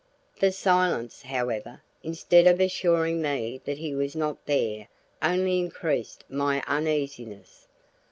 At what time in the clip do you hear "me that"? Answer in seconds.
3.21-3.77